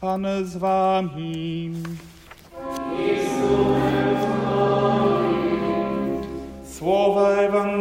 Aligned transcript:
Pan 0.00 0.26
z 0.44 0.56
wami. 0.56 1.72
Słowa 6.64 7.28
Ewangelii 7.30 7.75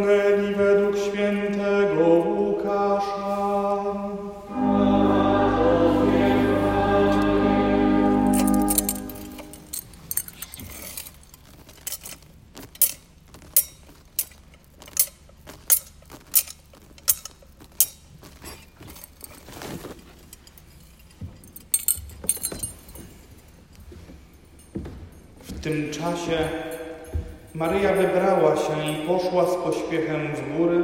tym 25.66 25.92
czasie 25.92 26.38
Maryja 27.54 27.94
wybrała 27.94 28.56
się 28.56 28.92
i 28.92 29.08
poszła 29.08 29.46
z 29.46 29.56
pośpiechem 29.56 30.36
w 30.36 30.58
góry 30.58 30.84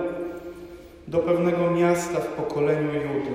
do 1.07 1.17
pewnego 1.17 1.71
miasta 1.71 2.19
w 2.19 2.27
pokoleniu 2.27 2.93
Judy. 2.93 3.31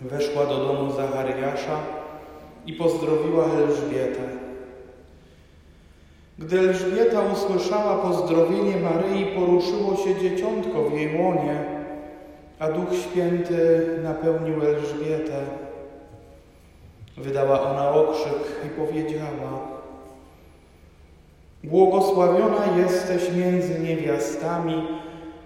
Weszła 0.00 0.46
do 0.46 0.64
domu 0.66 0.92
Zachariasza 0.92 1.78
i 2.66 2.72
pozdrowiła 2.72 3.44
Elżbietę. 3.44 4.22
Gdy 6.38 6.58
Elżbieta 6.58 7.20
usłyszała 7.32 7.96
pozdrowienie 7.96 8.76
Maryi, 8.76 9.26
poruszyło 9.26 9.96
się 9.96 10.20
dzieciątko 10.20 10.82
w 10.82 10.92
jej 10.92 11.20
łonie, 11.20 11.64
a 12.58 12.68
Duch 12.68 12.94
Święty 12.94 13.86
napełnił 14.02 14.62
Elżbietę. 14.62 15.44
Wydała 17.16 17.60
ona 17.60 17.90
okrzyk 17.90 18.66
i 18.66 18.68
powiedziała: 18.68 19.73
Błogosławiona 21.64 22.76
jesteś 22.76 23.32
między 23.36 23.80
niewiastami 23.80 24.74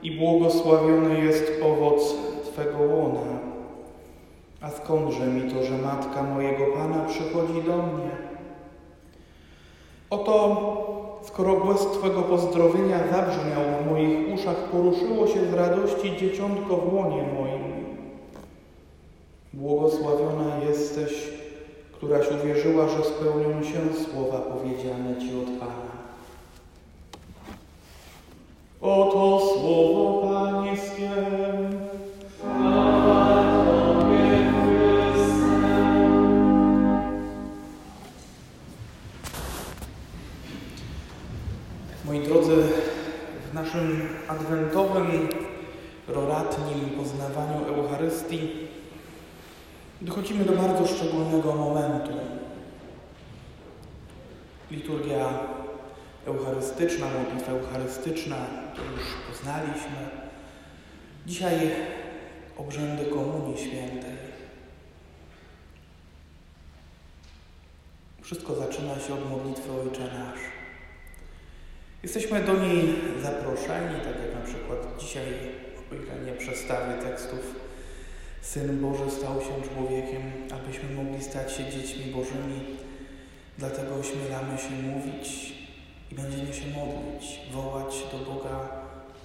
i 0.02 0.18
błogosławiony 0.18 1.20
jest 1.24 1.52
owoc 1.62 2.14
Twego 2.52 2.78
łona. 2.78 3.38
A 4.60 4.70
skądże 4.70 5.26
mi 5.26 5.52
to, 5.52 5.62
że 5.62 5.78
matka 5.78 6.22
mojego 6.22 6.64
Pana 6.66 7.04
przychodzi 7.04 7.62
do 7.62 7.76
mnie? 7.76 8.10
Oto, 10.10 11.20
skoro 11.22 11.56
głos 11.56 11.86
Twego 11.86 12.22
pozdrowienia 12.22 12.98
zabrzmiał 12.98 13.62
w 13.82 13.90
moich 13.90 14.34
uszach, 14.34 14.56
poruszyło 14.56 15.26
się 15.26 15.50
z 15.50 15.54
radości 15.54 16.16
dzieciątko 16.16 16.76
w 16.76 16.94
łonie 16.94 17.22
moim. 17.38 17.68
Błogosławiona 19.52 20.64
jesteś, 20.68 21.28
któraś 21.92 22.26
uwierzyła, 22.30 22.88
że 22.88 23.04
spełnią 23.04 23.62
się 23.62 23.78
słowa 24.04 24.38
powiedziane 24.38 25.20
Ci 25.20 25.30
od 25.42 25.60
Pana. 25.60 25.87
Oto 28.80 29.37
obrzędy 62.78 63.04
Komunii 63.04 63.58
Świętej. 63.58 64.18
Wszystko 68.22 68.54
zaczyna 68.54 69.00
się 69.00 69.14
od 69.14 69.30
modlitwy 69.30 69.72
Ojcze 69.72 70.00
Nasz. 70.00 70.40
Jesteśmy 72.02 72.40
do 72.40 72.54
niej 72.54 72.94
zaproszeni, 73.22 74.00
tak 74.00 74.14
jak 74.24 74.34
na 74.34 74.40
przykład 74.40 74.78
dzisiaj, 74.98 75.24
o 75.92 75.94
ile 75.94 76.24
nie 76.24 77.02
tekstów, 77.02 77.40
Syn 78.42 78.80
Boży 78.80 79.10
stał 79.10 79.40
się 79.40 79.68
człowiekiem, 79.68 80.22
abyśmy 80.52 80.90
mogli 80.90 81.24
stać 81.24 81.52
się 81.52 81.64
dziećmi 81.70 82.12
Bożymi. 82.12 82.60
Dlatego 83.58 83.94
ośmielamy 83.94 84.58
się 84.58 84.70
mówić 84.70 85.52
i 86.12 86.14
będziemy 86.14 86.54
się 86.54 86.66
modlić, 86.66 87.40
wołać 87.52 87.94
do 88.12 88.18
Boga 88.32 88.68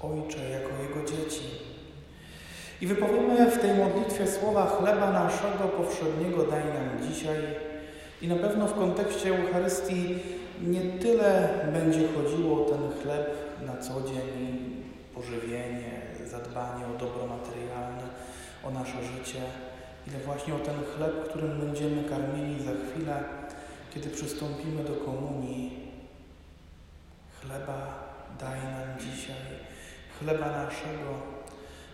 Ojcze 0.02 0.50
jako 0.50 0.70
Jego 0.84 1.12
dzieci. 1.12 1.73
I 2.84 2.88
wypowiemy 2.88 3.52
w 3.52 3.60
tej 3.60 3.74
modlitwie 3.74 4.28
słowa 4.28 4.66
chleba 4.66 5.12
naszego 5.12 5.64
powszedniego 5.64 6.44
daj 6.44 6.64
nam 6.64 7.12
dzisiaj. 7.12 7.38
I 8.22 8.28
na 8.28 8.36
pewno 8.36 8.68
w 8.68 8.74
kontekście 8.74 9.30
Eucharystii 9.30 10.20
nie 10.62 10.82
tyle 10.82 11.50
będzie 11.74 12.08
chodziło 12.08 12.66
o 12.66 12.70
ten 12.70 13.02
chleb 13.02 13.30
na 13.66 13.78
co 13.78 14.02
dzień, 14.02 14.84
pożywienie, 15.16 16.02
zadbanie 16.26 16.86
o 16.96 17.00
dobro 17.00 17.28
materialne, 17.28 18.04
o 18.64 18.72
nasze 18.72 19.04
życie, 19.04 19.42
ile 20.08 20.20
właśnie 20.20 20.56
o 20.56 20.60
ten 20.60 20.76
chleb, 20.96 21.30
którym 21.30 21.60
będziemy 21.60 22.04
karmieni 22.04 22.64
za 22.64 22.72
chwilę, 22.72 23.24
kiedy 23.94 24.10
przystąpimy 24.10 24.84
do 24.84 24.96
komunii. 24.96 25.92
Chleba 27.42 28.04
daj 28.40 28.60
nam 28.60 29.00
dzisiaj, 29.00 29.46
chleba 30.20 30.46
naszego, 30.52 31.33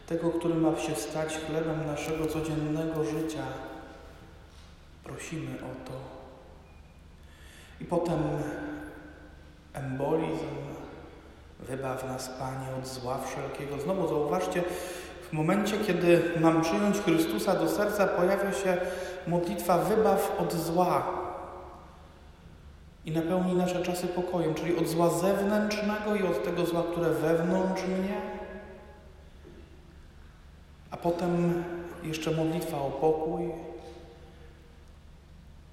tego, 0.10 0.30
który 0.30 0.56
ma 0.56 0.80
się 0.80 0.96
stać 0.96 1.38
chlebem 1.38 1.86
naszego 1.86 2.28
codziennego 2.28 3.04
życia. 3.04 3.44
Prosimy 5.04 5.56
o 5.56 5.90
to. 5.90 5.94
I 7.82 7.86
potem 7.86 8.20
embolizm, 9.74 10.56
wybaw 11.60 12.08
nas, 12.08 12.30
Panie, 12.30 12.68
od 12.80 12.88
zła 12.88 13.18
wszelkiego. 13.18 13.82
Znowu 13.82 14.08
zauważcie, 14.08 14.64
w 15.30 15.34
momencie, 15.34 15.78
kiedy 15.78 16.22
mam 16.40 16.62
przyjąć 16.62 16.98
Chrystusa 16.98 17.56
do 17.56 17.70
serca, 17.70 18.08
pojawia 18.08 18.54
się 18.54 18.78
modlitwa 19.28 19.78
wybaw 19.78 20.36
od 20.40 20.54
zła 20.54 21.04
i 23.06 23.12
napełni 23.12 23.56
nasze 23.56 23.82
czasy 23.82 24.08
pokojem, 24.08 24.54
czyli 24.54 24.78
od 24.78 24.88
zła 24.88 25.10
zewnętrznego 25.10 26.16
i 26.16 26.24
od 26.24 26.44
tego 26.44 26.66
zła, 26.66 26.84
które 26.92 27.10
wewnątrz 27.10 27.84
mnie. 27.84 28.39
A 30.92 30.98
potem 30.98 31.64
jeszcze 32.04 32.32
modlitwa 32.32 32.78
o 32.82 32.92
pokój, 32.92 33.52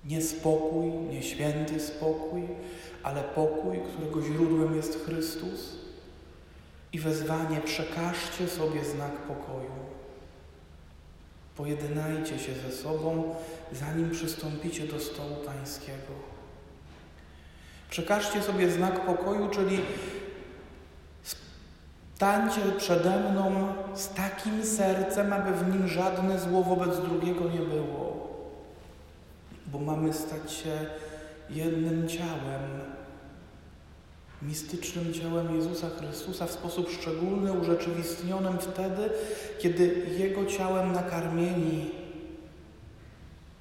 nie 0.05 0.23
spokój, 0.23 0.87
nie 0.87 1.23
święty 1.23 1.81
spokój, 1.81 2.43
ale 3.03 3.23
pokój, 3.23 3.79
którego 3.93 4.23
źródłem 4.23 4.77
jest 4.77 5.05
Chrystus. 5.05 5.77
I 6.93 6.99
wezwanie 6.99 7.61
przekażcie 7.61 8.49
sobie 8.49 8.85
znak 8.85 9.13
pokoju. 9.13 9.71
Pojednajcie 11.57 12.39
się 12.39 12.53
ze 12.55 12.77
sobą, 12.77 13.35
zanim 13.73 14.11
przystąpicie 14.11 14.87
do 14.87 15.01
stołu 15.01 15.37
Pańskiego. 15.47 16.13
Przekażcie 17.91 18.43
sobie 18.43 18.71
znak 18.71 19.07
pokoju, 19.07 19.49
czyli 19.49 19.79
stańcie 22.17 22.61
przede 22.79 23.31
mną 23.31 23.75
z 23.95 24.09
takim 24.09 24.65
sercem, 24.65 25.33
aby 25.33 25.53
w 25.53 25.69
nim 25.73 25.89
żadne 25.89 26.39
zło 26.39 26.63
wobec 26.63 27.01
drugiego 27.01 27.45
nie 27.45 27.59
było. 27.59 28.29
Bo 29.67 29.79
mamy 29.79 30.13
stać 30.13 30.53
się 30.53 30.71
jednym 31.51 32.09
ciałem, 32.09 32.63
mistycznym 34.43 35.13
ciałem 35.13 35.57
Jezusa 35.57 35.87
Chrystusa 35.99 36.47
w 36.47 36.51
sposób 36.51 36.91
szczególny, 36.91 37.53
urzeczywistnionym 37.53 38.59
wtedy, 38.59 39.11
kiedy 39.59 40.07
Jego 40.19 40.47
ciałem 40.47 40.93
nakarmieni 40.93 41.91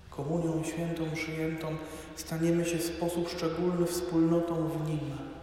komunią 0.10 0.64
świętą 0.64 1.04
przyjętą, 1.14 1.68
staniemy 2.16 2.66
się 2.66 2.78
w 2.78 2.84
sposób 2.84 3.30
szczególny 3.30 3.86
wspólnotą 3.86 4.70
w 4.70 4.88
Nim. 4.90 5.35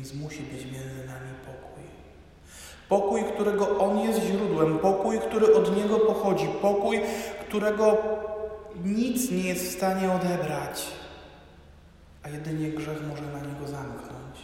Więc 0.00 0.14
musi 0.14 0.42
być 0.42 0.64
między 0.64 1.06
nami 1.06 1.30
pokój. 1.46 1.84
Pokój, 2.88 3.24
którego 3.34 3.78
On 3.78 3.98
jest 3.98 4.20
źródłem, 4.22 4.78
pokój, 4.78 5.18
który 5.18 5.54
od 5.54 5.76
Niego 5.76 5.98
pochodzi, 5.98 6.46
pokój, 6.62 7.00
którego 7.40 7.98
nic 8.84 9.30
nie 9.30 9.42
jest 9.42 9.64
w 9.64 9.76
stanie 9.76 10.12
odebrać, 10.12 10.86
a 12.22 12.28
jedynie 12.28 12.68
grzech 12.68 13.06
może 13.08 13.22
na 13.22 13.40
Niego 13.40 13.66
zamknąć. 13.68 14.36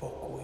Pokój. 0.00 0.42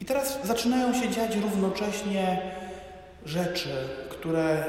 I 0.00 0.04
teraz 0.04 0.46
zaczynają 0.46 0.94
się 0.94 1.08
dziać 1.08 1.36
równocześnie 1.36 2.52
rzeczy, 3.24 3.88
które 4.10 4.64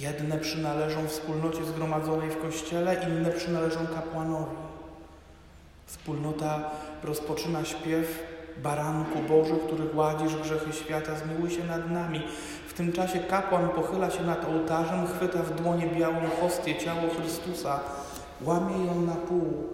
jedne 0.00 0.38
przynależą 0.38 1.08
wspólnocie 1.08 1.64
zgromadzonej 1.64 2.30
w 2.30 2.42
kościele, 2.42 3.06
inne 3.08 3.30
przynależą 3.30 3.86
kapłanowi. 3.86 4.56
Wspólnota 5.86 6.70
rozpoczyna 7.04 7.64
śpiew 7.64 8.22
Baranku 8.62 9.18
Boży, 9.28 9.54
który 9.66 9.84
gładzisz 9.84 10.36
grzechy 10.36 10.72
świata, 10.72 11.12
zmiłuj 11.16 11.50
się 11.50 11.64
nad 11.64 11.90
nami. 11.90 12.22
W 12.68 12.74
tym 12.74 12.92
czasie 12.92 13.18
kapłan 13.18 13.68
pochyla 13.68 14.10
się 14.10 14.24
nad 14.24 14.44
ołtarzem, 14.44 15.06
chwyta 15.06 15.42
w 15.42 15.62
dłonie 15.62 15.86
białą 15.86 16.20
hostię, 16.40 16.76
ciało 16.76 17.00
Chrystusa, 17.20 17.80
łamie 18.42 18.86
ją 18.86 19.00
na 19.00 19.14
pół, 19.14 19.68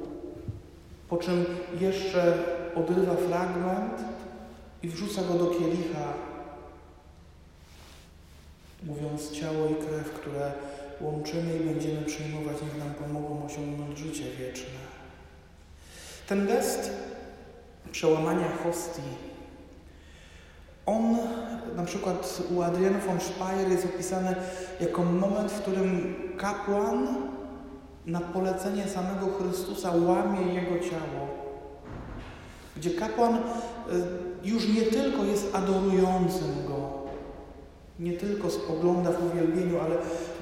po 1.09 1.17
czym 1.17 1.45
jeszcze 1.81 2.39
odrywa 2.75 3.15
fragment 3.15 4.05
i 4.83 4.89
wrzuca 4.89 5.23
go 5.23 5.35
do 5.35 5.47
kielicha, 5.47 6.05
mówiąc 8.85 9.31
ciało 9.31 9.67
i 9.67 9.75
krew, 9.75 10.13
które 10.13 10.53
łączymy 11.01 11.57
i 11.57 11.61
będziemy 11.61 12.03
przyjmować, 12.03 12.57
niech 12.63 12.79
nam 12.79 12.95
pomogą 12.95 13.47
osiągnąć 13.47 13.99
życie 13.99 14.25
wieczne. 14.39 14.85
Ten 16.27 16.47
gest 16.47 16.91
przełamania 17.93 18.57
hostii, 18.65 19.03
on 20.87 21.17
na 21.77 21.85
przykład 21.85 22.43
u 22.57 22.63
Adriana 22.63 22.99
von 22.99 23.21
Speyer 23.21 23.71
jest 23.71 23.85
opisany 23.85 24.37
jako 24.81 25.05
moment, 25.05 25.53
w 25.53 25.61
którym 25.61 26.15
kapłan 26.39 27.07
na 28.07 28.21
polecenie 28.21 28.89
samego 28.89 29.27
Chrystusa 29.27 29.91
łamie 29.91 30.55
Jego 30.55 30.79
ciało. 30.79 31.29
Gdzie 32.77 32.91
kapłan 32.91 33.35
y, 33.35 33.41
już 34.45 34.69
nie 34.69 34.83
tylko 34.83 35.25
jest 35.25 35.55
adorującym 35.55 36.67
Go, 36.69 36.74
nie 37.99 38.13
tylko 38.13 38.51
spogląda 38.51 39.13
w 39.13 39.33
uwielbieniu, 39.33 39.81
ale 39.81 39.97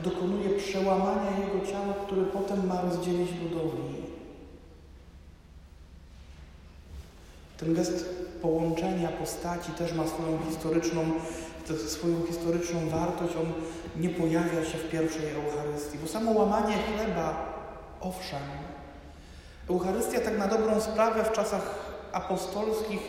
dokonuje 0.04 0.50
przełamania 0.58 1.30
Jego 1.30 1.66
ciała, 1.66 1.94
które 2.06 2.22
potem 2.22 2.66
ma 2.66 2.80
rozdzielić 2.80 3.30
ludowi. 3.42 4.02
Ten 7.56 7.74
gest 7.74 8.04
połączenia 8.42 9.08
postaci 9.08 9.72
też 9.72 9.92
ma 9.92 10.06
swoją 10.06 10.38
historyczną, 10.48 11.02
swoją 11.86 12.26
historyczną 12.26 12.88
wartość. 12.88 13.34
On 13.36 13.52
nie 14.02 14.08
pojawia 14.08 14.64
się 14.64 14.78
w 14.78 14.90
pierwszej 14.90 15.30
Eucharystii, 15.30 15.98
bo 15.98 16.08
samo 16.08 16.30
łamanie 16.30 16.76
chleba, 16.76 17.54
owszem, 18.00 18.42
Eucharystia 19.70 20.20
tak 20.20 20.38
na 20.38 20.48
dobrą 20.48 20.80
sprawę 20.80 21.24
w 21.24 21.32
czasach 21.32 21.92
apostolskich 22.12 23.00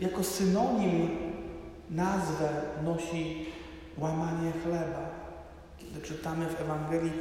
jako 0.00 0.24
synonim 0.24 1.08
nazwę 1.90 2.48
nosi 2.84 3.46
łamanie 4.00 4.52
chleba. 4.64 5.10
Kiedy 5.78 6.00
czytamy 6.00 6.46
w 6.46 6.60
Ewangelii, 6.60 7.12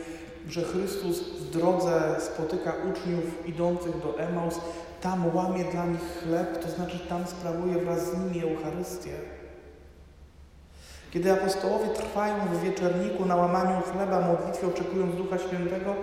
że 0.48 0.62
Chrystus 0.62 1.20
w 1.20 1.50
drodze 1.52 2.16
spotyka 2.20 2.74
uczniów 2.92 3.48
idących 3.48 4.02
do 4.02 4.20
Emaus, 4.20 4.60
tam 5.02 5.36
łamie 5.36 5.64
dla 5.64 5.86
nich 5.86 6.22
chleb, 6.24 6.64
to 6.64 6.70
znaczy 6.70 7.00
tam 7.00 7.28
sprawuje 7.28 7.78
wraz 7.78 8.12
z 8.12 8.18
nimi 8.18 8.44
Eucharystię. 8.44 9.12
Kiedy 11.12 11.34
apostołowie 11.34 11.90
trwają 11.90 12.46
w 12.46 12.62
wieczerniku 12.62 13.26
na 13.26 13.36
łamaniu 13.36 13.82
chleba, 13.82 14.22
modlitwie, 14.22 14.68
oczekując 14.68 15.16
Ducha 15.16 15.38
Świętego, 15.38 15.96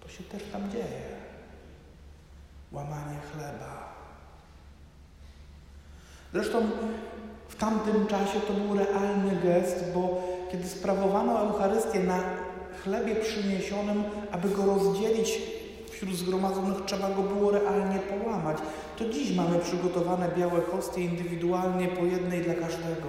to 0.00 0.08
się 0.08 0.24
też 0.24 0.42
tam 0.52 0.70
dzieje. 0.70 1.14
Łamanie 2.72 3.18
chleba. 3.32 3.94
Zresztą 6.32 6.70
w 7.54 7.56
tamtym 7.56 8.06
czasie 8.06 8.40
to 8.40 8.52
był 8.52 8.78
realny 8.78 9.36
gest, 9.42 9.84
bo 9.94 10.22
kiedy 10.52 10.68
sprawowano 10.68 11.40
Eucharystię 11.40 12.00
na 12.00 12.20
chlebie 12.82 13.16
przyniesionym, 13.16 14.04
aby 14.30 14.48
go 14.48 14.64
rozdzielić 14.66 15.38
wśród 15.90 16.16
zgromadzonych, 16.16 16.84
trzeba 16.86 17.10
go 17.10 17.22
było 17.22 17.50
realnie 17.50 17.98
połamać. 17.98 18.58
To 18.98 19.08
dziś 19.08 19.36
mamy 19.36 19.58
przygotowane 19.58 20.28
białe 20.38 20.60
hostie 20.60 21.00
indywidualnie 21.00 21.88
po 21.88 22.04
jednej 22.04 22.42
dla 22.42 22.54
każdego. 22.54 23.08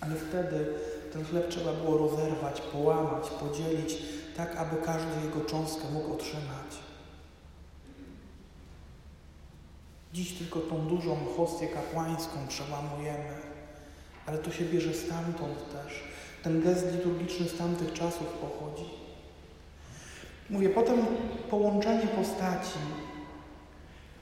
Ale 0.00 0.14
wtedy 0.14 0.66
ten 1.12 1.24
chleb 1.24 1.48
trzeba 1.48 1.72
było 1.72 1.98
rozerwać, 1.98 2.60
połamać, 2.60 3.30
podzielić, 3.30 3.98
tak 4.36 4.56
aby 4.56 4.76
każdy 4.76 5.26
jego 5.26 5.40
cząstkę 5.50 5.84
mógł 5.92 6.12
otrzymać. 6.12 6.89
Dziś 10.12 10.32
tylko 10.32 10.60
tą 10.60 10.86
dużą 10.86 11.16
hostię 11.36 11.66
kapłańską 11.66 12.46
przełamujemy, 12.48 13.34
ale 14.26 14.38
to 14.38 14.50
się 14.50 14.64
bierze 14.64 14.94
stamtąd 14.94 15.72
też. 15.72 16.04
Ten 16.42 16.62
gest 16.62 16.92
liturgiczny 16.92 17.48
z 17.48 17.58
tamtych 17.58 17.92
czasów 17.92 18.26
pochodzi. 18.26 18.90
Mówię, 20.50 20.68
potem 20.68 21.06
połączenie 21.50 22.06
postaci. 22.06 22.78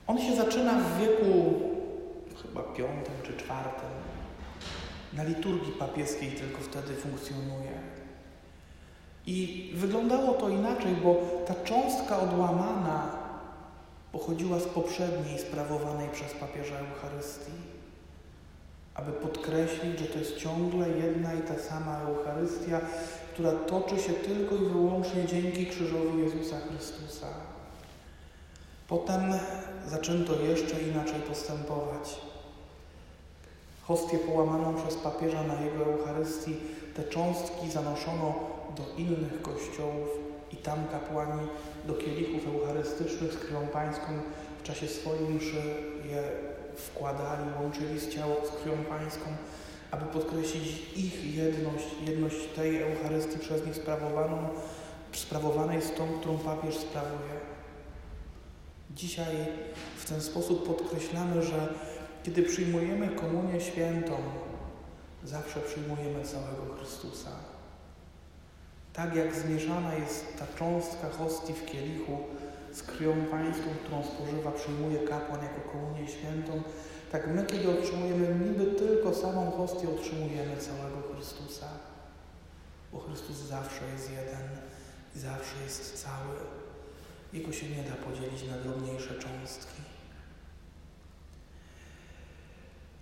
On 0.07 0.19
się 0.19 0.37
zaczyna 0.37 0.73
w 0.73 1.01
wieku 1.01 1.61
chyba 2.43 2.63
piątym 2.63 3.15
czy 3.23 3.37
czwartym. 3.37 3.91
Na 5.13 5.25
liturgii 5.25 5.73
papieskiej 5.73 6.31
tylko 6.31 6.61
wtedy 6.61 6.95
funkcjonuje. 6.95 7.73
I 9.27 9.71
wyglądało 9.75 10.35
to 10.35 10.49
inaczej, 10.49 10.93
bo 11.05 11.17
ta 11.47 11.55
cząstka 11.65 12.21
odłamana 12.21 13.28
pochodziła 14.13 14.59
z 14.61 14.65
poprzedniej 14.65 15.39
sprawowanej 15.39 16.09
przez 16.09 16.33
papieża 16.33 16.79
Eucharystii, 16.79 17.53
aby 18.95 19.13
podkreślić, 19.13 19.99
że 19.99 20.07
to 20.07 20.19
jest 20.19 20.37
ciągle 20.37 20.89
jedna 20.89 21.35
i 21.35 21.43
ta 21.43 21.59
sama 21.59 22.01
Eucharystia, 22.01 22.81
która 23.33 23.53
toczy 23.53 23.99
się 23.99 24.13
tylko 24.13 24.55
i 24.55 24.69
wyłącznie 24.69 25.27
dzięki 25.27 25.67
krzyżowi 25.67 26.19
Jezusa 26.23 26.57
Chrystusa. 26.61 27.27
Potem 28.89 29.21
zaczęto 29.87 30.41
jeszcze 30.41 30.83
inaczej 30.83 31.21
postępować. 31.21 32.21
Hostię 33.83 34.19
połamaną 34.19 34.75
przez 34.75 34.95
papieża 34.95 35.43
na 35.43 35.61
jego 35.61 35.85
Eucharystii, 35.85 36.57
te 36.95 37.05
cząstki 37.05 37.71
zanoszono 37.71 38.35
do 38.77 39.03
innych 39.03 39.43
kościołów 39.43 40.09
i 40.53 40.57
tam 40.57 40.79
kapłani 40.93 41.49
do 41.87 41.95
kielichów 41.95 42.55
eucharystycznych 42.55 43.33
z 43.33 43.37
krwią 43.37 43.67
pańską 43.67 44.07
w 44.59 44.63
czasie 44.63 44.89
swojej 44.89 45.29
mszy 45.29 45.63
je 46.05 46.23
wkładali, 46.77 47.51
łączyli 47.63 48.01
z 48.01 48.09
ciało 48.09 48.37
z 48.47 48.63
krwią 48.63 48.85
pańską, 48.89 49.27
aby 49.91 50.07
podkreślić 50.07 50.67
ich 50.97 51.37
jedność, 51.37 51.87
jedność 52.07 52.37
tej 52.57 52.83
Eucharystii 52.83 53.39
przez 53.39 53.67
nich 53.67 53.77
sprawowaną, 53.77 54.49
sprawowanej 55.13 55.83
z 55.83 55.93
tą, 55.93 56.09
którą 56.21 56.39
papież 56.39 56.77
sprawuje. 56.77 57.39
Dzisiaj 58.91 59.37
w 59.97 60.09
ten 60.09 60.21
sposób 60.21 60.67
podkreślamy, 60.67 61.43
że 61.43 61.75
kiedy 62.23 62.43
przyjmujemy 62.43 63.09
komunię 63.09 63.61
świętą, 63.61 64.17
zawsze 65.25 65.61
przyjmujemy 65.61 66.25
całego 66.25 66.75
Chrystusa. 66.77 67.31
Tak 68.93 69.15
jak 69.15 69.35
zmieszana 69.35 69.95
jest 69.95 70.39
ta 70.39 70.47
cząstka 70.59 71.09
hostii 71.09 71.53
w 71.53 71.67
kielichu 71.67 72.19
z 72.73 72.83
krwią 72.83 73.25
pańską, 73.31 73.65
którą 73.85 74.03
spożywa, 74.03 74.53
przyjmuje 74.53 74.99
kapłan 74.99 75.43
jako 75.43 75.61
komunię 75.73 76.09
świętą, 76.09 76.63
tak 77.13 77.27
my, 77.27 77.47
kiedy 77.47 77.71
otrzymujemy 77.71 78.45
niby 78.45 78.67
tylko 78.67 79.15
samą 79.15 79.51
hostię, 79.51 79.89
otrzymujemy 79.89 80.57
całego 80.57 81.15
Chrystusa. 81.15 81.67
Bo 82.93 83.01
Chrystus 83.01 83.37
zawsze 83.37 83.81
jest 83.93 84.11
jeden 84.11 84.49
i 85.17 85.19
zawsze 85.19 85.63
jest 85.65 86.05
cały. 86.05 86.37
Jego 87.33 87.53
się 87.53 87.69
nie 87.69 87.83
da 87.83 87.97
podzielić 87.97 88.43
na 88.43 88.57
drobniejsze 88.57 89.15
cząstki. 89.15 89.83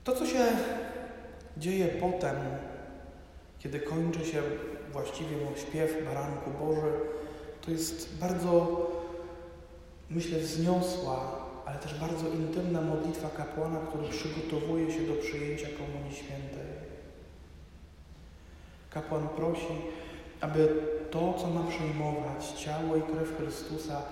To, 0.04 0.16
co 0.16 0.26
się 0.26 0.46
dzieje 1.56 1.88
potem, 1.88 2.36
kiedy 3.58 3.80
kończy 3.80 4.26
się 4.26 4.42
właściwie 5.00 5.36
mój 5.36 5.56
śpiew 5.56 6.04
Baranku 6.04 6.50
Boży, 6.50 6.92
to 7.60 7.70
jest 7.70 8.18
bardzo, 8.18 8.86
myślę, 10.10 10.38
wzniosła 10.38 11.46
ale 11.66 11.78
też 11.78 11.94
bardzo 11.94 12.28
intymna 12.28 12.80
modlitwa 12.80 13.28
kapłana, 13.30 13.80
który 13.88 14.08
przygotowuje 14.08 14.92
się 14.92 15.00
do 15.00 15.14
przyjęcia 15.14 15.68
Komunii 15.78 16.16
Świętej. 16.16 16.66
Kapłan 18.90 19.28
prosi, 19.28 19.76
aby 20.40 20.68
to, 21.10 21.34
co 21.38 21.46
ma 21.46 21.70
przyjmować, 21.70 22.52
ciało 22.56 22.96
i 22.96 23.02
krew 23.02 23.36
Chrystusa, 23.36 24.02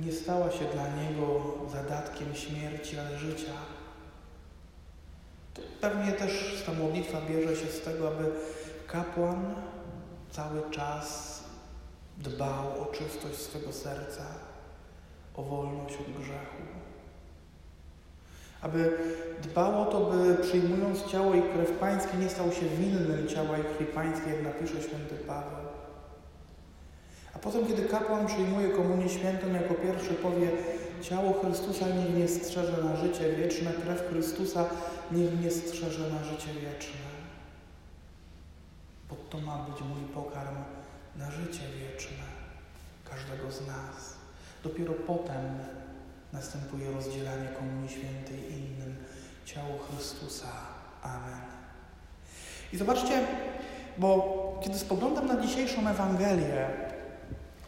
nie 0.00 0.12
stała 0.12 0.50
się 0.50 0.64
dla 0.64 0.88
niego 0.96 1.54
zadatkiem 1.72 2.34
śmierci, 2.34 2.98
ale 2.98 3.18
życia. 3.18 3.52
Pewnie 5.80 6.12
też 6.12 6.62
ta 6.66 6.72
modlitwa 6.72 7.20
bierze 7.20 7.56
się 7.56 7.66
z 7.66 7.80
tego, 7.80 8.08
aby 8.08 8.30
kapłan 8.86 9.54
cały 10.30 10.70
czas 10.70 11.40
dbał 12.18 12.82
o 12.82 12.86
czystość 12.86 13.38
swego 13.38 13.72
serca, 13.72 14.22
o 15.34 15.42
wolność 15.42 15.94
od 15.94 16.22
grzechu 16.22 16.62
Aby 18.62 18.98
dbał 19.42 19.82
o 19.82 19.84
to, 19.84 20.00
by 20.00 20.34
przyjmując 20.42 21.06
ciało 21.06 21.34
i 21.34 21.42
krew 21.42 21.78
Pańskie 21.78 22.16
nie 22.18 22.28
stał 22.28 22.52
się 22.52 22.66
winnym 22.66 23.28
ciała 23.28 23.58
i 23.58 23.64
krwi 23.64 23.84
Pańskiej, 23.84 24.32
jak 24.32 24.42
napisze 24.42 24.82
święty 24.82 25.14
Paweł. 25.26 25.66
A 27.34 27.38
potem, 27.38 27.66
kiedy 27.66 27.82
kapłan 27.82 28.26
przyjmuje 28.26 28.68
komunię 28.68 29.08
świętą, 29.08 29.52
jako 29.52 29.74
pierwszy 29.74 30.14
powie 30.14 30.50
ciało 31.02 31.32
Chrystusa 31.32 31.86
niech 31.88 32.14
mnie 32.14 32.28
strzeże 32.28 32.82
na 32.84 32.96
życie 32.96 33.32
wieczne, 33.32 33.72
krew 33.72 34.08
Chrystusa 34.10 34.64
niech 35.12 35.38
mnie 35.38 35.50
strzeże 35.50 36.10
na 36.10 36.24
życie 36.24 36.52
wieczne. 36.60 37.09
Bo 39.10 39.16
to 39.30 39.38
ma 39.46 39.58
być 39.58 39.80
mój 39.80 40.02
pokarm 40.14 40.56
na 41.16 41.30
życie 41.30 41.60
wieczne 41.80 42.24
każdego 43.10 43.52
z 43.52 43.66
nas. 43.66 44.14
Dopiero 44.64 44.92
potem 45.06 45.58
następuje 46.32 46.90
rozdzielanie 46.90 47.48
Komunii 47.58 47.88
Świętej 47.88 48.52
innym 48.52 48.96
ciało 49.44 49.78
Chrystusa. 49.78 50.46
Amen. 51.02 51.40
I 52.72 52.76
zobaczcie, 52.76 53.26
bo 53.98 54.60
kiedy 54.64 54.78
spoglądam 54.78 55.26
na 55.26 55.40
dzisiejszą 55.40 55.88
Ewangelię, 55.88 56.66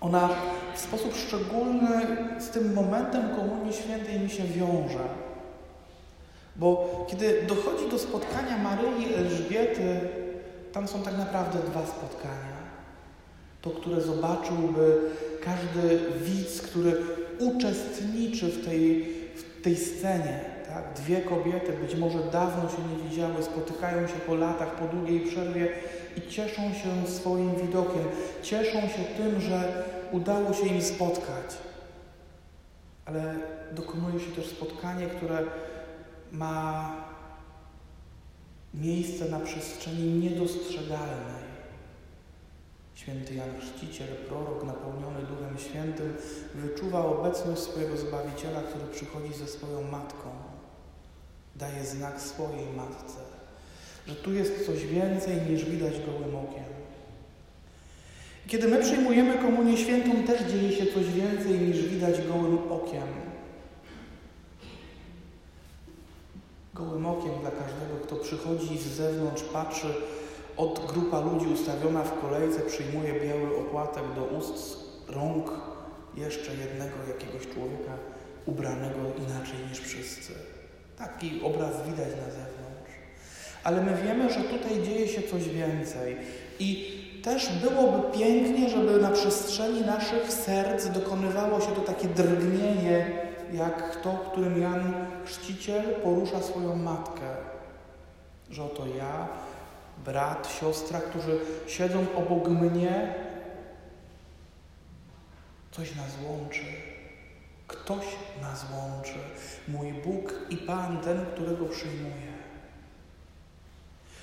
ona 0.00 0.28
w 0.74 0.78
sposób 0.78 1.16
szczególny 1.16 2.16
z 2.40 2.50
tym 2.50 2.74
momentem 2.74 3.36
Komunii 3.36 3.72
Świętej 3.72 4.20
mi 4.20 4.30
się 4.30 4.44
wiąże. 4.44 5.04
Bo 6.56 7.06
kiedy 7.10 7.42
dochodzi 7.42 7.90
do 7.90 7.98
spotkania 7.98 8.58
Maryi 8.58 9.02
i 9.02 9.14
Elżbiety, 9.14 10.10
tam 10.72 10.88
są 10.88 11.02
tak 11.02 11.18
naprawdę 11.18 11.58
dwa 11.58 11.86
spotkania. 11.86 12.62
To, 13.62 13.70
które 13.70 14.00
zobaczyłby 14.00 15.00
każdy 15.44 16.00
widz, 16.20 16.62
który 16.62 16.96
uczestniczy 17.38 18.46
w 18.46 18.64
tej, 18.64 19.04
w 19.36 19.62
tej 19.62 19.76
scenie. 19.76 20.40
Tak? 20.68 20.92
Dwie 20.96 21.20
kobiety, 21.20 21.72
być 21.72 21.94
może 21.94 22.18
dawno 22.18 22.70
się 22.70 22.76
nie 22.82 23.10
widziały, 23.10 23.42
spotykają 23.42 24.06
się 24.06 24.14
po 24.26 24.34
latach, 24.34 24.74
po 24.74 24.96
długiej 24.96 25.20
przerwie 25.20 25.68
i 26.16 26.30
cieszą 26.30 26.62
się 26.62 27.12
swoim 27.12 27.54
widokiem. 27.56 28.04
Cieszą 28.42 28.80
się 28.80 29.04
tym, 29.16 29.40
że 29.40 29.84
udało 30.12 30.52
się 30.52 30.66
im 30.66 30.82
spotkać. 30.82 31.56
Ale 33.04 33.34
dokonuje 33.72 34.20
się 34.20 34.30
też 34.30 34.46
spotkanie, 34.46 35.06
które 35.06 35.38
ma 36.32 36.90
miejsce 38.74 39.28
na 39.28 39.40
przestrzeni 39.40 40.12
niedostrzegalnej. 40.12 41.42
Święty 42.94 43.34
Jan 43.34 43.60
Chrzciciel, 43.60 44.08
prorok 44.28 44.64
napełniony 44.64 45.20
Duchem 45.20 45.58
Świętym, 45.58 46.14
wyczuwa 46.54 47.04
obecność 47.04 47.60
swojego 47.62 47.96
Zbawiciela, 47.96 48.62
który 48.62 48.84
przychodzi 48.92 49.34
ze 49.34 49.46
swoją 49.46 49.82
matką. 49.82 50.28
Daje 51.56 51.84
znak 51.84 52.20
swojej 52.20 52.66
matce, 52.76 53.18
że 54.06 54.14
tu 54.14 54.32
jest 54.32 54.66
coś 54.66 54.86
więcej 54.86 55.36
niż 55.50 55.64
widać 55.64 55.92
gołym 56.06 56.36
okiem. 56.36 56.64
Kiedy 58.46 58.68
my 58.68 58.82
przyjmujemy 58.82 59.38
Komunię 59.38 59.76
Świętą, 59.76 60.22
też 60.22 60.52
dzieje 60.52 60.72
się 60.72 60.86
coś 60.86 61.06
więcej 61.06 61.58
niż 61.58 61.82
widać 61.82 62.26
gołym 62.28 62.72
okiem. 62.72 63.31
Gołym 66.74 67.06
okiem 67.06 67.32
dla 67.40 67.50
każdego, 67.50 67.94
kto 68.02 68.16
przychodzi 68.16 68.78
z 68.78 68.86
zewnątrz, 68.86 69.42
patrzy, 69.42 69.94
od 70.56 70.92
grupa 70.92 71.20
ludzi 71.20 71.46
ustawiona 71.46 72.02
w 72.04 72.20
kolejce 72.20 72.60
przyjmuje 72.60 73.12
biały 73.20 73.56
opłatek 73.58 74.04
do 74.16 74.24
ust, 74.24 74.78
rąk 75.08 75.50
jeszcze 76.16 76.50
jednego 76.54 76.96
jakiegoś 77.08 77.54
człowieka 77.54 77.92
ubranego 78.46 78.98
inaczej 79.18 79.58
niż 79.70 79.80
wszyscy. 79.80 80.32
Taki 80.98 81.40
obraz 81.44 81.86
widać 81.86 82.08
na 82.08 82.30
zewnątrz. 82.32 82.92
Ale 83.64 83.82
my 83.82 83.96
wiemy, 84.04 84.32
że 84.32 84.40
tutaj 84.40 84.82
dzieje 84.82 85.08
się 85.08 85.22
coś 85.22 85.48
więcej. 85.48 86.16
I 86.58 86.92
też 87.24 87.48
byłoby 87.52 88.18
pięknie, 88.18 88.70
żeby 88.70 89.00
na 89.00 89.10
przestrzeni 89.10 89.80
naszych 89.80 90.32
serc 90.32 90.86
dokonywało 90.86 91.60
się 91.60 91.66
to 91.66 91.80
takie 91.80 92.08
drgnienie, 92.08 93.22
jak 93.52 93.96
to, 93.96 94.12
którym 94.32 94.62
Jan 94.62 95.06
Chrzciciel 95.24 95.84
porusza 96.02 96.42
swoją 96.42 96.76
matkę. 96.76 97.36
Że 98.50 98.64
oto 98.64 98.86
ja, 98.86 99.28
brat, 100.04 100.56
siostra, 100.60 101.00
którzy 101.00 101.40
siedzą 101.66 102.06
obok 102.16 102.48
mnie, 102.48 103.14
coś 105.70 105.96
nas 105.96 106.10
łączy. 106.28 106.64
Ktoś 107.66 108.04
nas 108.42 108.66
łączy. 108.72 109.18
Mój 109.68 109.92
Bóg 109.92 110.34
i 110.50 110.56
Pan, 110.56 111.00
ten, 111.00 111.26
którego 111.34 111.64
przyjmuję. 111.64 112.32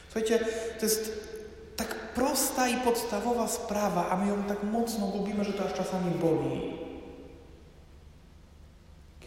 Słuchajcie, 0.10 0.40
to 0.80 0.86
jest 0.86 1.30
tak 1.76 1.96
prosta 1.96 2.68
i 2.68 2.78
podstawowa 2.78 3.48
sprawa, 3.48 4.10
a 4.10 4.18
my 4.18 4.28
ją 4.28 4.44
tak 4.44 4.64
mocno 4.64 5.08
gubimy, 5.08 5.44
że 5.44 5.54
to 5.54 5.66
aż 5.66 5.74
czasami 5.74 6.12
boli. 6.12 6.89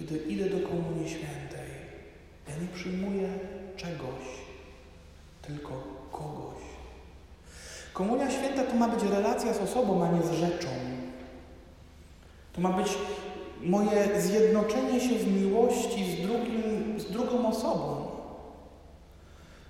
Kiedy 0.03 0.25
idę 0.25 0.45
do 0.45 0.69
Komunii 0.69 1.09
Świętej, 1.09 1.71
ja 2.49 2.55
nie 2.63 2.69
przyjmuję 2.75 3.29
czegoś, 3.77 4.25
tylko 5.43 5.83
kogoś. 6.13 6.63
Komunia 7.93 8.31
Święta 8.31 8.63
to 8.63 8.75
ma 8.75 8.89
być 8.89 9.05
relacja 9.05 9.55
z 9.55 9.59
osobą, 9.59 10.05
a 10.05 10.09
nie 10.09 10.23
z 10.23 10.33
rzeczą. 10.33 10.69
To 12.53 12.61
ma 12.61 12.73
być 12.73 12.99
moje 13.61 14.21
zjednoczenie 14.21 15.01
się 15.01 15.15
w 15.15 15.43
miłości 15.43 16.13
z, 16.13 16.27
drugim, 16.27 17.01
z 17.01 17.05
drugą 17.11 17.49
osobą. 17.49 18.07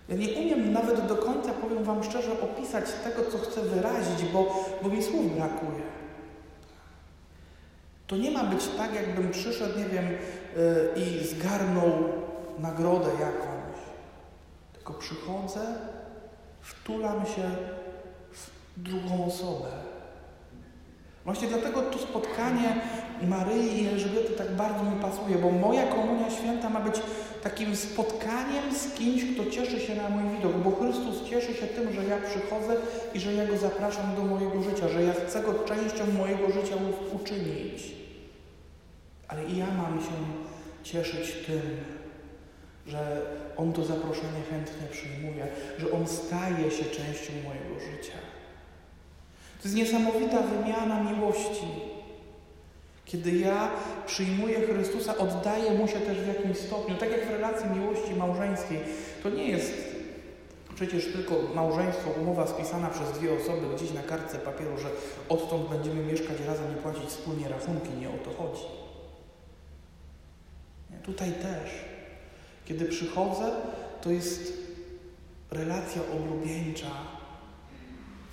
Ja 0.09 0.17
nie 0.17 0.29
umiem 0.29 0.73
nawet 0.73 1.07
do 1.07 1.17
końca, 1.17 1.53
powiem 1.53 1.85
Wam 1.85 2.05
szczerze, 2.05 2.33
opisać 2.41 2.85
tego, 3.05 3.31
co 3.31 3.39
chcę 3.39 3.61
wyrazić, 3.61 4.25
bo, 4.33 4.65
bo 4.83 4.89
mi 4.89 5.03
słów 5.03 5.37
brakuje. 5.37 6.02
To 8.13 8.17
nie 8.17 8.31
ma 8.31 8.45
być 8.45 8.69
tak, 8.77 8.95
jakbym 8.95 9.31
przyszedł, 9.31 9.79
nie 9.79 9.85
wiem, 9.85 10.05
yy, 10.07 11.03
i 11.03 11.27
zgarnął 11.27 11.93
nagrodę 12.59 13.11
jakąś. 13.11 13.79
Tylko 14.73 14.93
przychodzę, 14.93 15.61
wtulam 16.61 17.27
się 17.27 17.51
w 18.33 18.51
drugą 18.77 19.25
osobę. 19.25 19.69
Właśnie 21.25 21.49
dlatego 21.49 21.83
to 21.83 21.99
spotkanie 21.99 22.81
Maryi 23.27 23.83
i 23.83 23.89
Elżbiety 23.89 24.33
tak 24.33 24.53
bardzo 24.53 24.85
mi 24.85 25.01
pasuje, 25.01 25.39
bo 25.39 25.51
moja 25.51 25.87
komunia 25.87 26.31
święta 26.31 26.71
ma 26.71 26.81
być 26.81 27.01
takim 27.43 27.77
spotkaniem 27.77 28.75
z 28.75 28.95
kimś, 28.95 29.23
kto 29.35 29.51
cieszy 29.51 29.81
się 29.81 29.95
na 29.95 30.09
mój 30.09 30.37
widok, 30.37 30.57
bo 30.57 30.71
Chrystus 30.71 31.25
cieszy 31.31 31.55
się 31.55 31.67
tym, 31.67 31.93
że 31.93 32.05
ja 32.05 32.19
przychodzę 32.19 32.77
i 33.15 33.21
że 33.21 33.35
ja 33.35 33.47
Go 33.47 33.59
zapraszam 33.59 34.17
do 34.17 34.23
mojego 34.23 34.63
życia, 34.63 34.89
że 34.89 35.03
ja 35.03 35.13
chcę 35.13 35.43
Go 35.43 35.55
częścią 35.55 36.13
mojego 36.19 36.51
życia 36.51 36.77
uczynić. 37.13 37.93
Ale 39.29 39.45
i 39.45 39.59
ja 39.59 39.67
mam 39.67 40.01
się 40.01 40.17
cieszyć 40.83 41.33
tym, 41.47 41.61
że 42.87 43.23
On 43.57 43.73
to 43.73 43.85
zaproszenie 43.85 44.43
chętnie 44.51 44.87
przyjmuje, 44.93 45.47
że 45.79 45.93
On 45.93 46.07
staje 46.07 46.71
się 46.71 46.85
częścią 46.85 47.33
mojego 47.33 47.81
życia. 47.81 48.19
To 49.63 49.69
jest 49.69 49.77
niesamowita 49.77 50.39
wymiana 50.43 51.03
miłości. 51.13 51.92
Kiedy 53.05 53.39
ja 53.39 53.71
przyjmuję 54.07 54.61
Chrystusa, 54.61 55.17
oddaję 55.17 55.71
Mu 55.71 55.89
się 55.89 56.01
też 56.01 56.19
w 56.19 56.27
jakimś 56.27 56.59
stopniu. 56.59 56.97
Tak 56.97 57.11
jak 57.11 57.27
w 57.27 57.31
relacji 57.31 57.71
miłości 57.71 58.15
małżeńskiej. 58.15 58.79
To 59.23 59.31
nie 59.31 59.49
jest 59.49 59.93
przecież 60.75 61.13
tylko 61.13 61.35
małżeństwo, 61.55 62.11
umowa 62.21 62.47
spisana 62.47 62.91
przez 62.91 63.13
dwie 63.13 63.33
osoby 63.33 63.77
gdzieś 63.77 63.93
na 63.93 64.03
kartce 64.03 64.39
papieru, 64.39 64.79
że 64.79 64.89
odtąd 65.29 65.69
będziemy 65.69 66.03
mieszkać 66.03 66.37
razem 66.47 66.73
i 66.73 66.83
płacić 66.83 67.05
wspólnie 67.05 67.49
rachunki. 67.49 67.91
Nie 68.01 68.09
o 68.09 68.19
to 68.25 68.31
chodzi. 68.31 68.63
Nie? 70.91 70.97
Tutaj 70.97 71.33
też. 71.33 71.71
Kiedy 72.65 72.85
przychodzę, 72.85 73.51
to 74.01 74.11
jest 74.11 74.53
relacja 75.51 76.03
oblubieńcza, 76.03 76.91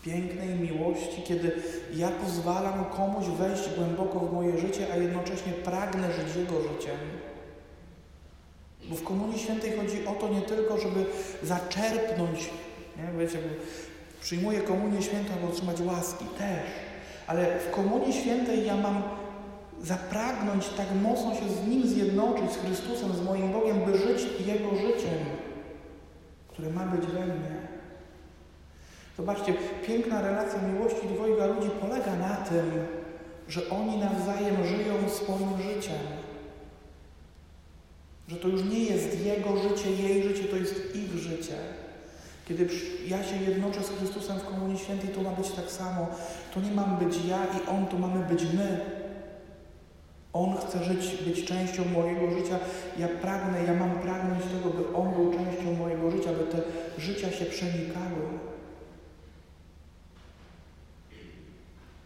pięknej 0.05 0.49
miłości, 0.49 1.21
kiedy 1.27 1.51
ja 1.95 2.09
pozwalam 2.09 2.85
komuś 2.85 3.25
wejść 3.25 3.69
głęboko 3.77 4.19
w 4.19 4.33
moje 4.33 4.57
życie, 4.57 4.87
a 4.93 4.97
jednocześnie 4.97 5.53
pragnę 5.53 6.13
żyć 6.13 6.35
Jego 6.35 6.61
życiem. 6.61 6.97
Bo 8.89 8.95
w 8.95 9.03
Komunii 9.03 9.39
Świętej 9.39 9.71
chodzi 9.77 10.05
o 10.05 10.11
to 10.11 10.29
nie 10.29 10.41
tylko, 10.41 10.77
żeby 10.77 11.05
zaczerpnąć, 11.43 12.49
nie? 12.97 13.19
wiecie, 13.19 13.39
przyjmuję 14.21 14.61
Komunię 14.61 15.01
Świętą, 15.01 15.33
aby 15.33 15.47
otrzymać 15.47 15.81
łaski, 15.81 16.25
też. 16.25 16.63
Ale 17.27 17.59
w 17.59 17.71
Komunii 17.71 18.13
Świętej 18.13 18.65
ja 18.65 18.77
mam 18.77 19.03
zapragnąć 19.83 20.67
tak 20.69 20.87
mocno 21.01 21.35
się 21.35 21.49
z 21.49 21.67
Nim 21.67 21.87
zjednoczyć, 21.87 22.51
z 22.51 22.57
Chrystusem, 22.57 23.13
z 23.13 23.21
moim 23.21 23.51
Bogiem, 23.51 23.79
by 23.85 23.97
żyć 23.97 24.27
Jego 24.45 24.69
życiem, 24.69 25.19
które 26.47 26.69
ma 26.69 26.85
być 26.85 27.05
we 27.05 27.25
mnie. 27.25 27.58
Zobaczcie, 29.19 29.53
piękna 29.87 30.21
relacja 30.21 30.61
miłości 30.61 31.07
dwojga 31.13 31.45
ludzi 31.45 31.69
polega 31.81 32.15
na 32.15 32.35
tym, 32.35 32.71
że 33.47 33.69
oni 33.69 33.97
nawzajem 33.97 34.55
żyją 34.65 35.09
swoim 35.09 35.49
życiem. 35.57 36.03
Że 38.27 38.35
to 38.35 38.47
już 38.47 38.63
nie 38.63 38.83
jest 38.83 39.25
Jego 39.25 39.49
życie, 39.57 39.91
jej 39.91 40.23
życie, 40.23 40.43
to 40.43 40.55
jest 40.55 40.95
ich 40.95 41.13
życie. 41.13 41.55
Kiedy 42.47 42.67
ja 43.07 43.23
się 43.23 43.35
jednoczę 43.35 43.83
z 43.83 43.89
Chrystusem 43.89 44.39
w 44.39 44.45
Komunii 44.45 44.77
Świętej, 44.77 45.09
to 45.09 45.21
ma 45.21 45.29
być 45.29 45.51
tak 45.51 45.71
samo. 45.71 46.07
To 46.53 46.61
nie 46.61 46.71
mam 46.71 46.97
być 46.97 47.25
ja 47.25 47.43
i 47.45 47.69
On, 47.69 47.85
to 47.85 47.97
mamy 47.97 48.25
być 48.25 48.43
my. 48.43 48.79
On 50.33 50.57
chce 50.57 50.83
żyć, 50.83 51.23
być 51.25 51.45
częścią 51.45 51.85
mojego 51.85 52.31
życia. 52.31 52.59
Ja 52.99 53.07
pragnę, 53.07 53.63
ja 53.63 53.73
mam 53.73 53.91
pragnąć 53.91 54.43
tego, 54.43 54.69
by 54.69 54.97
On 54.97 55.13
był 55.13 55.33
częścią 55.33 55.73
mojego 55.73 56.11
życia, 56.11 56.29
by 56.29 56.43
te 56.43 56.61
życia 57.01 57.31
się 57.31 57.45
przenikały. 57.45 58.48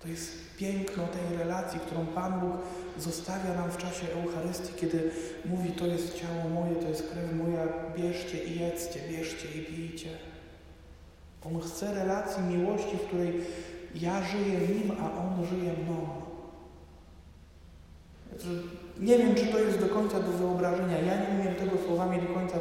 To 0.04 0.10
jest 0.10 0.58
piękno 0.58 1.08
tej 1.08 1.38
relacji, 1.38 1.80
którą 1.80 2.06
Pan 2.06 2.40
Bóg 2.40 2.52
zostawia 2.98 3.54
nam 3.54 3.72
w 3.72 3.78
czasie 3.78 4.08
Eucharystii, 4.24 4.74
kiedy 4.74 5.12
mówi, 5.46 5.72
to 5.72 5.88
jest 5.88 6.20
ciało 6.20 6.50
moje, 6.50 6.76
to 6.76 6.90
jest 6.90 7.10
krew 7.12 7.34
moja, 7.34 7.68
bierzcie 7.98 8.44
i 8.44 8.60
jedzcie, 8.60 9.00
bierzcie 9.10 9.48
i 9.48 9.66
pijcie. 9.66 10.10
On 11.46 11.62
chce 11.62 11.94
relacji 11.94 12.44
miłości, 12.44 12.98
w 12.98 13.08
której 13.08 13.42
ja 13.96 14.24
żyję 14.24 14.60
Nim, 14.68 14.92
a 14.92 15.06
On 15.06 15.46
żyje 15.46 15.74
mną. 15.74 16.08
Nie 19.00 19.18
wiem, 19.18 19.36
czy 19.36 19.46
to 19.46 19.60
jest 19.60 19.80
do 19.80 19.88
końca 19.88 20.20
do 20.20 20.32
wyobrażenia. 20.32 21.00
Ja 21.00 21.16
nie 21.22 21.40
umiem 21.40 21.56
tego 21.56 21.72
słowami 21.86 22.22
do 22.22 22.34
końca 22.34 22.58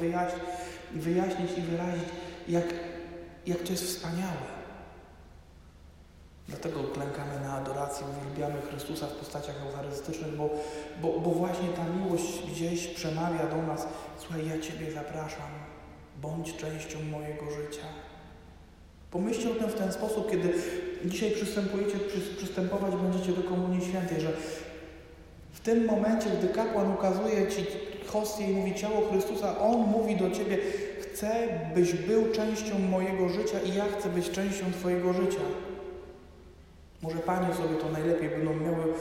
wyjaśnić, 0.00 0.42
wyjaśnić 0.94 1.58
i 1.58 1.60
wyrazić, 1.60 2.04
jak, 2.48 2.64
jak 3.46 3.58
to 3.58 3.70
jest 3.70 3.84
wspaniałe. 3.84 4.63
Dlatego 6.48 6.84
klękamy 6.84 7.40
na 7.40 7.52
adoracji, 7.52 8.06
uwielbiamy 8.10 8.62
Chrystusa 8.62 9.06
w 9.06 9.12
postaciach 9.12 9.56
eucharystycznych, 9.66 10.36
bo, 10.36 10.50
bo, 11.02 11.20
bo 11.20 11.30
właśnie 11.30 11.68
ta 11.68 11.84
miłość 11.84 12.50
gdzieś 12.50 12.86
przemawia 12.86 13.46
do 13.46 13.62
nas. 13.62 13.86
Słuchaj, 14.18 14.48
ja 14.48 14.58
Ciebie 14.58 14.92
zapraszam, 14.92 15.50
bądź 16.22 16.56
częścią 16.56 17.02
mojego 17.02 17.50
życia. 17.50 17.86
Pomyślcie 19.10 19.50
o 19.50 19.54
tym 19.54 19.68
w 19.68 19.74
ten 19.74 19.92
sposób, 19.92 20.30
kiedy 20.30 20.54
dzisiaj 21.04 21.30
przystępujecie, 21.30 21.98
przystępować 22.36 22.94
będziecie 22.96 23.32
do 23.32 23.42
Komunii 23.42 23.88
Świętej, 23.88 24.20
że 24.20 24.32
w 25.52 25.60
tym 25.60 25.84
momencie, 25.84 26.30
gdy 26.38 26.48
kapłan 26.48 26.92
ukazuje 26.92 27.48
Ci 27.48 27.66
hostię 28.06 28.50
i 28.50 28.54
mówi 28.54 28.74
ciało 28.74 29.08
Chrystusa, 29.10 29.58
On 29.58 29.80
mówi 29.80 30.16
do 30.16 30.30
Ciebie, 30.30 30.58
chcę, 31.00 31.60
byś 31.74 31.92
był 31.92 32.32
częścią 32.32 32.78
mojego 32.78 33.28
życia 33.28 33.60
i 33.60 33.74
ja 33.74 33.84
chcę 33.98 34.08
być 34.08 34.30
częścią 34.30 34.72
Twojego 34.72 35.12
życia. 35.12 35.40
Może 37.04 37.18
Panie 37.18 37.54
sobie 37.54 37.76
to 37.76 37.90
najlepiej 37.90 38.28
będą 38.30 38.54
miały, 38.54 38.84
y, 38.84 38.94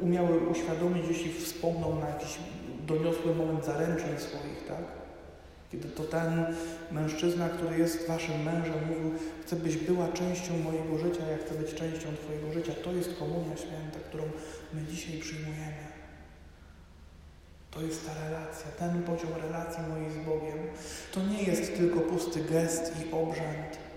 umiały 0.00 0.48
uświadomić, 0.48 1.04
jeśli 1.08 1.32
wspomną 1.32 2.00
na 2.00 2.08
jakiś 2.08 2.38
doniosły 2.86 3.34
moment 3.34 3.64
zaręczeń 3.64 4.18
swoich, 4.18 4.66
tak? 4.68 4.84
Kiedy 5.72 5.88
to 5.88 6.02
ten 6.02 6.46
mężczyzna, 6.90 7.48
który 7.48 7.78
jest 7.78 8.08
Waszym 8.08 8.42
mężem, 8.42 8.88
mówił, 8.88 9.18
chcę, 9.42 9.56
byś 9.56 9.76
była 9.76 10.08
częścią 10.08 10.58
mojego 10.58 10.98
życia, 10.98 11.26
ja 11.30 11.38
chcę 11.38 11.54
być 11.54 11.74
częścią 11.74 12.08
Twojego 12.16 12.52
życia. 12.52 12.72
To 12.84 12.92
jest 12.92 13.18
Komunia 13.18 13.56
Święta, 13.56 13.98
którą 14.08 14.24
my 14.74 14.82
dzisiaj 14.90 15.18
przyjmujemy. 15.18 15.84
To 17.70 17.82
jest 17.82 18.06
ta 18.06 18.12
relacja, 18.24 18.66
ten 18.78 19.02
poziom 19.02 19.30
relacji 19.42 19.82
mojej 19.88 20.10
z 20.10 20.16
Bogiem. 20.26 20.58
To 21.12 21.20
nie 21.22 21.42
jest 21.42 21.76
tylko 21.76 22.00
pusty 22.00 22.44
gest 22.44 22.92
i 23.00 23.14
obrzęd. 23.14 23.91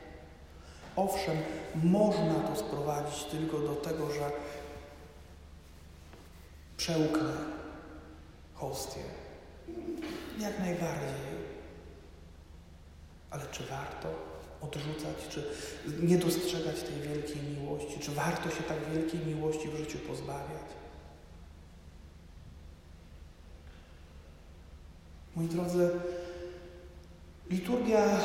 Owszem, 0.96 1.38
można 1.84 2.34
to 2.34 2.56
sprowadzić 2.56 3.24
tylko 3.24 3.60
do 3.60 3.76
tego, 3.76 4.12
że 4.12 4.32
przełknę 6.78 7.34
hostię. 8.54 9.00
Jak 10.40 10.60
najbardziej. 10.60 11.36
Ale 13.30 13.44
czy 13.52 13.64
warto 13.64 14.08
odrzucać, 14.62 15.28
czy 15.30 15.44
nie 16.02 16.18
dostrzegać 16.18 16.84
tej 16.84 17.02
wielkiej 17.02 17.42
miłości? 17.42 18.00
Czy 18.00 18.12
warto 18.12 18.50
się 18.50 18.64
tak 18.64 18.78
wielkiej 18.94 19.20
miłości 19.20 19.70
w 19.70 19.78
życiu 19.78 19.98
pozbawiać? 19.98 20.66
Moi 25.36 25.48
drodzy, 25.48 25.90
liturgia 27.50 28.20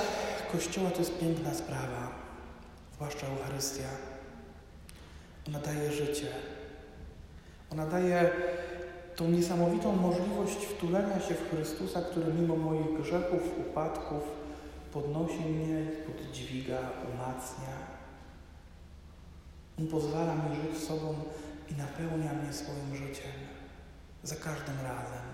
Kościoła 0.53 0.91
to 0.91 0.99
jest 0.99 1.19
piękna 1.19 1.55
sprawa 1.55 2.30
zwłaszcza 3.01 3.27
Eucharystia. 3.27 3.89
Ona 5.49 5.59
daje 5.59 5.93
życie. 5.93 6.27
Ona 7.73 7.87
daje 7.87 8.31
tą 9.17 9.31
niesamowitą 9.31 9.97
możliwość 9.97 10.65
wtulenia 10.65 11.21
się 11.21 11.35
w 11.35 11.51
Chrystusa, 11.51 12.03
który 12.03 12.35
mimo 12.35 12.57
moich 12.57 13.01
grzechów, 13.01 13.41
upadków 13.59 14.23
podnosi 14.93 15.41
mnie, 15.41 15.87
poddźwiga, 16.07 16.79
umacnia. 17.15 17.77
On 19.79 19.87
pozwala 19.87 20.35
mi 20.35 20.57
żyć 20.57 20.85
sobą 20.85 21.15
i 21.71 21.75
napełnia 21.75 22.33
mnie 22.33 22.53
swoim 22.53 22.97
życiem 22.97 23.33
za 24.23 24.37
każdym 24.37 24.77
razem. 24.83 25.27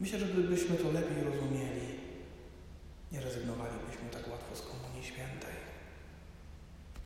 Myślę, 0.00 0.18
że 0.18 0.26
gdybyśmy 0.26 0.76
to 0.76 0.92
lepiej 0.92 1.24
rozumieli, 1.24 1.99
nie 3.12 3.20
rezygnowalibyśmy 3.20 4.10
tak 4.12 4.28
łatwo 4.28 4.56
z 4.56 4.62
Komunii 4.62 5.04
Świętej. 5.04 5.69